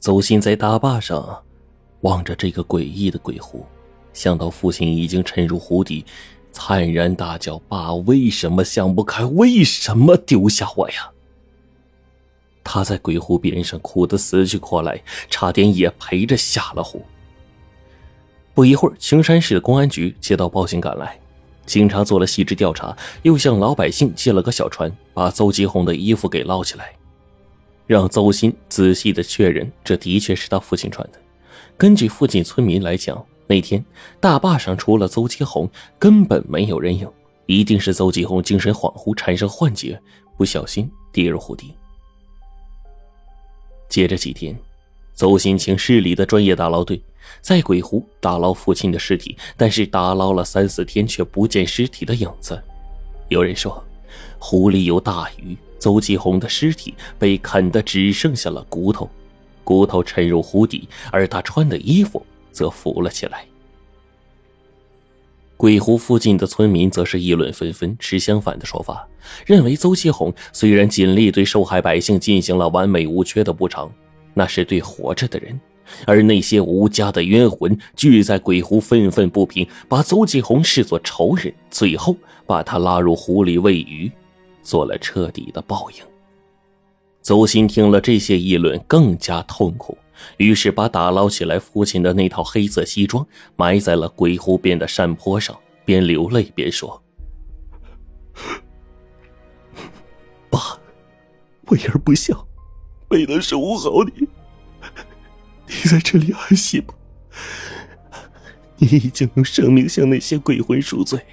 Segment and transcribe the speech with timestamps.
[0.00, 1.42] 邹鑫在大坝上
[2.02, 3.66] 望着这个诡异的鬼湖，
[4.12, 6.04] 想到父亲已经沉入湖底，
[6.52, 9.24] 惨然大叫：“爸，为什么想不开？
[9.24, 11.10] 为什么丢下我呀？”
[12.62, 17.04] 他在鬼湖边上哭得死去活来，差点也陪着下了湖。
[18.54, 21.18] 不一会儿，青山市公安局接到报警赶来，
[21.66, 26.92] 警察做了细致调查，又向老百姓借了个小船，把邹吉红的衣服给捞起来，
[27.88, 31.18] 让邹鑫仔细的确认，这的确是他父亲穿的。
[31.76, 33.82] 根据附近村民来讲，那天
[34.20, 37.10] 大坝上除了邹吉红，根本没有人影，
[37.46, 39.98] 一定是邹吉红精神恍惚，产生幻觉，
[40.36, 41.72] 不小心跌入湖底。
[43.88, 44.54] 接着几天，
[45.14, 47.00] 邹鑫请市里的专业打捞队
[47.40, 52.62] 在鬼湖打捞父亲的尸体，但是打捞了三四天却不见尸体的影子。
[53.28, 53.82] 有人说，
[54.38, 59.08] 湖里有大鱼，邹继红的尸体被啃得只剩下了骨头，
[59.64, 63.44] 骨头沉入湖底，而他穿的衣服则浮了起来。
[65.56, 69.06] 鬼湖附近的村民则是议论纷纷，持相反的说法，
[69.44, 73.90] 认为邹继红虽然尽力对受害百姓进行了完美无缺的补偿，
[74.34, 75.60] 那是对活着的人，
[76.06, 84.08] 而那些无家的冤魂聚在鬼湖愤愤不平，把邹继红视作仇人，最后把他拉入湖里喂鱼，
[84.62, 85.98] 做了彻底的报应。
[87.22, 89.96] 邹鑫听了这些议论，更加痛苦。
[90.38, 97.00] 于是，把打捞起来父亲的那套黑色西装埋在了鬼湖边的山坡上，边流泪边说
[100.50, 100.80] ：“爸，
[101.66, 102.46] 为儿不孝，
[103.10, 104.28] 没能守护好你。
[105.66, 106.94] 你在这里安息吧。
[108.78, 111.24] 你已经用生命向那些鬼魂赎罪，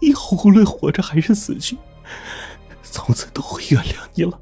[0.00, 1.76] 以后无论活着还是死去，
[2.82, 4.40] 从此都会原谅你了。”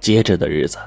[0.00, 0.78] 接着的日子。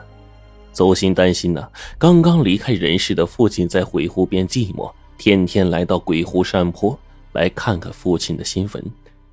[0.74, 6.98] 邹鑫担心呢，刚刚离开人世的父亲在鬼湖边寂寞，天天来到鬼湖山坡
[7.34, 8.82] 来看看父亲的新坟，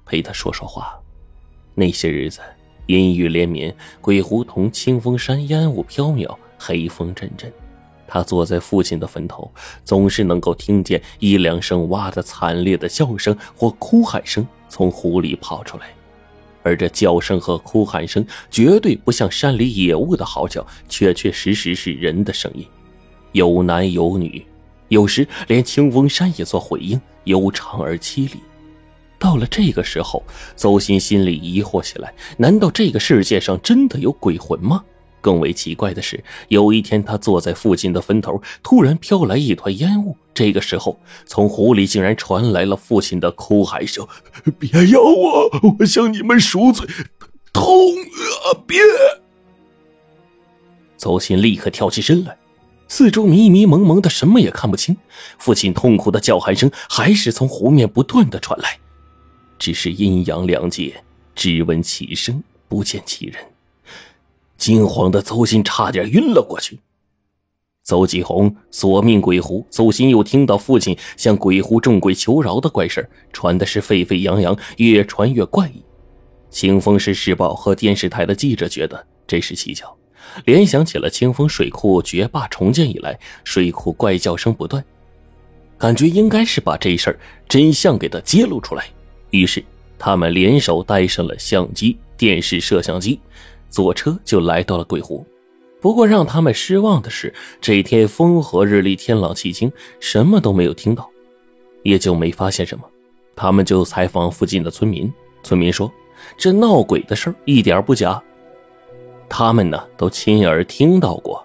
[0.05, 0.99] 陪他说说话。
[1.77, 2.41] 那些日子，
[2.87, 7.53] 阴雨连绵，鬼湖同清风山烟雾飘渺，黑风阵阵。
[8.09, 9.49] 他坐在父亲的坟头，
[9.85, 15.85] 总是能够听见一两声蛙的惨烈的叫声或哭喊声从湖里跑出来。
[16.65, 22.67] 而这叫声和哭喊声绝对不像山里野物的嚎叫，确确实实是人的声音，
[23.33, 24.45] 有男有女，
[24.89, 28.41] 有时连清风山也做回应，悠长而凄厉。
[29.19, 30.23] 到了这个时候，
[30.57, 34.85] 邹鑫心里疑惑起来：难道这个世界上真的有鬼魂吗？
[35.21, 40.17] 更为奇怪的是，有一天他坐在父亲的坟头，突然飘来一团烟雾。
[40.33, 44.07] 这个时候，从湖里竟然传来了父亲的哭喊声
[44.59, 46.87] ：“别咬我，我向你们赎罪，
[47.53, 48.55] 痛啊！
[48.67, 48.79] 别！”
[50.97, 52.37] 邹鑫立刻跳起身来，
[52.87, 54.97] 四周迷迷蒙蒙的，什么也看不清。
[55.39, 58.79] 父亲痛苦的叫喊声还是从湖面不断的传来，
[59.59, 61.03] 只是阴阳两界，
[61.35, 63.37] 只闻其声，不见其人。
[64.59, 66.79] 惊慌的邹鑫差点晕了过去。
[67.83, 75.83] 邹继红索命鬼狐，邹鑫又听到父亲向鬼狐众鬼求饶的怪事传的是沸沸扬扬，越传越怪异。
[76.51, 79.97] 清风市市报和电视台的记者觉得这是蹊跷，
[80.45, 84.85] 联想起了清风水库绝坝重建以来水库怪叫声不断，
[85.79, 87.19] 感觉应该是把这事儿
[87.49, 88.85] 真相给他揭露出来。
[89.31, 89.65] 于是
[89.99, 93.19] 他们联手带上了相机、电视摄像机。
[93.69, 95.25] 坐车就来到了鬼湖，
[95.81, 99.71] 不过让他们失望的是，这天风和日丽，天朗气清，
[100.01, 101.09] 什么都没有听到，
[101.83, 102.85] 也就没发现什么。
[103.37, 105.13] 他们就采访附近的村民，
[105.43, 105.93] 村民说，
[106.37, 108.21] 这闹鬼的事儿一点不假，
[109.29, 111.45] 他们呢都亲耳听到过。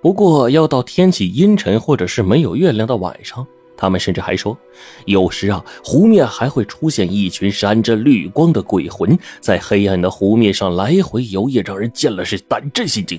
[0.00, 3.46] 不过要到天气阴沉或者是没有月亮的晚上。
[3.80, 4.54] 他们甚至还说，
[5.06, 13.18] 有时啊，湖面还会出现一群闪着绿光的鬼魂，在黑暗的湖面上来回游曳，让人见了是胆战心惊。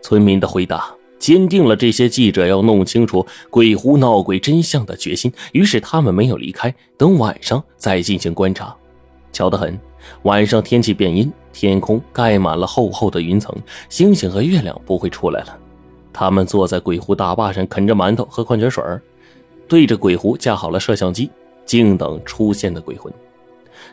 [0.00, 5.32] 村民的回答坚定了这些记者要弄清楚鬼湖闹鬼真相的决心。
[5.50, 8.72] 于是他们没有离开，等晚上再进行观察。
[9.32, 9.76] 巧得很，
[10.22, 13.52] 晚上天气变阴，天空盖满了厚厚的云层，
[13.88, 15.58] 星星和月亮不会出来了。
[16.18, 18.82] 他们坐在鬼湖大坝上啃着馒头喝矿泉水
[19.68, 21.30] 对着鬼湖架好了摄像机，
[21.64, 23.12] 静等出现的鬼魂。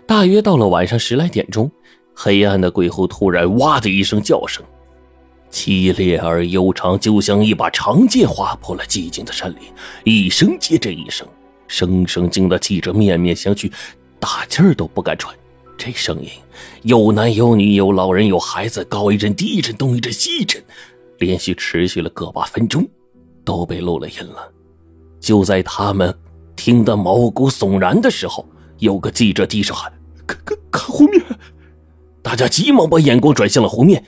[0.08, 1.70] 大约到了晚上十来点钟，
[2.16, 4.66] 黑暗的鬼湖突然“哇”的一声叫声，
[5.52, 9.60] 凄烈而悠长，就像一把长剑划破了寂静的山林，
[10.04, 11.28] 一声接着一声，
[11.68, 13.72] 声声惊得记者面面相觑，
[14.20, 15.32] 大气儿都不敢喘。
[15.78, 16.30] 这声音
[16.82, 20.64] 有男有女，有老人有孩子，高一阵低一阵，东一阵西一阵，
[21.20, 22.88] 连续持续了个把分钟，
[23.44, 24.52] 都被录了音了。
[25.20, 26.16] 就在他们
[26.56, 28.48] 听得毛骨悚然的时候，
[28.80, 29.92] 有个记者低声喊
[30.28, 31.22] ：“看看看湖面！”
[32.22, 34.04] 大家急忙把眼光转向了湖面。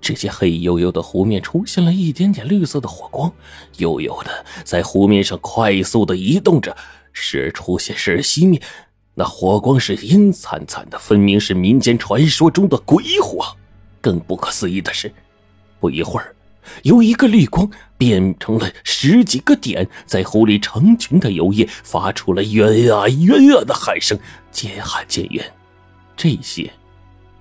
[0.00, 3.30] 只见黑黝黝的湖面出现了一点点绿色的火光，
[3.76, 6.74] 悠悠的在湖面上快速的移动着，
[7.12, 8.58] 时而出现，时而熄灭。
[9.14, 13.44] 那火光是阴惨惨的，分明是民间传说中的鬼火。
[14.00, 15.12] 更不可思议的是，
[15.78, 16.34] 不一会儿，
[16.82, 24.18] 由一个绿光变成了十几个点，在湖里成群的游曳，发出了冤啊冤啊的喊声，
[24.50, 25.44] 渐喊渐远。
[26.16, 26.70] 这些。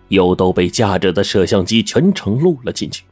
[0.10, 3.04] 又都被架着的摄像机全程录了进去，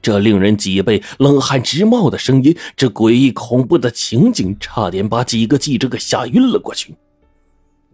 [0.00, 6.94] 这令人脊背冷汗直冒的声音，这诡异恐怖的情景，差点把几个记者给吓晕了过去。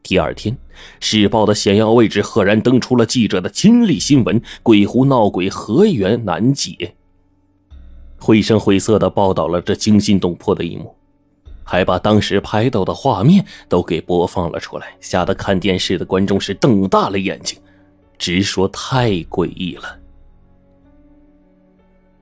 [0.02, 0.54] 第二天，
[1.00, 6.94] 《时报》的显要位置赫然登出了记者的亲历新闻：鬼湖闹鬼，何源难解。
[8.24, 10.94] 绘声绘色的报道了这惊心动魄的一幕，
[11.62, 17.60] 还把当时拍到的画面都给播放了出来，吓得看电视的观众是瞪大了眼睛。
[18.16, 19.98] 直说太诡异了。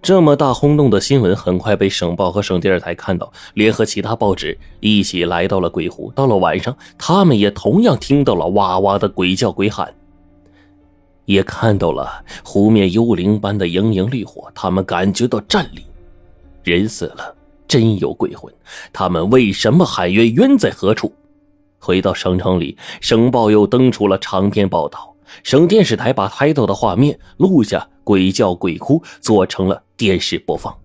[0.01, 6.11] 这么大轰动的新闻很快被省报和省电视台看到，联合其他报纸一起来到了鬼湖。
[6.17, 9.95] 到了晚上，他们也同样听到了哇哇的鬼叫鬼喊，
[11.27, 14.51] 也看到了湖面幽灵般的莹莹绿火。
[14.53, 15.85] 他们感觉到战栗，
[16.65, 17.35] 人死了
[17.67, 18.53] 真有鬼魂，
[18.93, 20.33] 他们为什么喊冤？
[20.35, 21.13] 冤在何处？
[21.79, 25.15] 回到省城里，省报又登出了长篇报道。
[25.43, 30.77] 省电视台把拍到的画面录下，鬼叫鬼哭，做成了电视播放。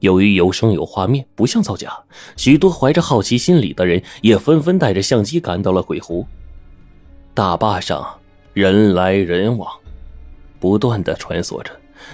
[0.00, 1.92] 由于有声有画面，不像造假，
[2.36, 6.26] 许多怀着好奇心理的人也纷纷带着相机赶到了鬼湖。
[7.34, 8.06] 大坝上
[8.52, 9.70] 人来人往，
[10.58, 11.70] 不断的穿梭着，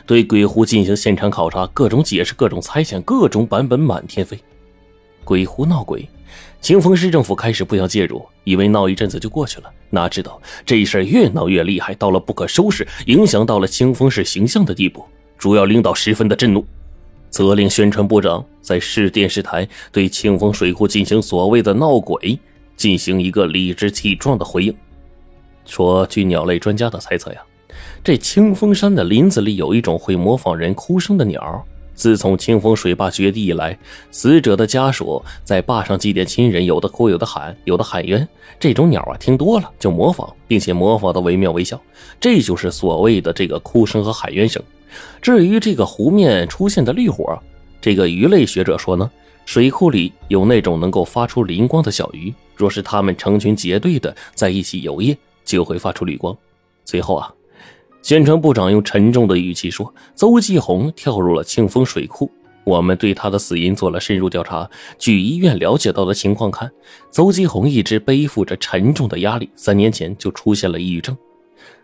[0.06, 4.38] 对鬼湖进行现场考察，各种解释，各种猜想，各种版本满天飞。
[5.24, 6.08] 鬼湖闹鬼。
[6.60, 9.72] 清风市政府开始不想介入，以为闹一阵子就过去了。
[9.88, 15.04] 哪知道这事儿越闹越厉害，到了不可收拾、影响到了清风市形象的地步。
[15.38, 16.64] 主要领导十分的震怒，
[17.30, 22.38] 责令宣传部长在市电视台对清风水库进行所谓的闹鬼
[22.76, 24.76] 进行一个理直气壮的回应。
[25.64, 27.40] 说，据鸟类专家的猜测呀，
[28.02, 31.64] 这清风山的林子里有一种会模仿人哭声的鸟。
[31.92, 33.78] 自从清风水坝决堤以来，
[34.10, 38.26] 死者的家属在坝上祭奠亲人，有的哭，有的喊，有的喊冤。
[38.58, 41.78] 这种鸟啊，听多了就模仿，并且模仿的惟妙惟肖。
[42.18, 44.62] 这就是所谓的这个哭声和喊冤声。
[45.20, 47.38] 至于这个湖面出现的绿火，
[47.82, 49.10] 这个鱼类学者说呢，
[49.44, 55.14] 水库里有那种能够发出灵光的小鱼，若是它们成群结队的在一起游曳，
[55.44, 56.34] 就会发出绿光。
[56.86, 57.30] 最后啊。
[58.02, 62.30] 宣传部长用沉重的语气说：“邹继红跳入了庆丰水库，
[62.64, 64.68] 我们对他的死因做了深入调查。
[64.98, 66.70] 据医院了解到的情况看，
[67.10, 71.16] 邹继红一直背负着沉重的压力，三年前就出现了抑郁症。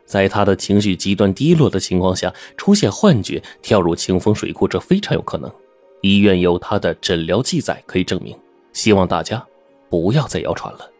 [0.06, 5.50] 在他的情绪极端低落的情况下出现幻觉，跳入庆丰水库，这非常有可能。
[6.00, 8.34] 医院有他的诊疗记载可以证明。
[8.72, 9.44] 希望大家
[9.90, 10.90] 不要再谣传了。”